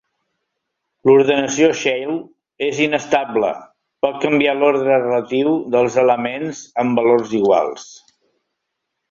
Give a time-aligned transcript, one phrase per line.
[1.09, 2.13] L'ordenació Shell
[2.69, 3.51] és inestable:
[4.07, 7.87] pot canviar l'ordre relatiu dels elements amb valors iguals.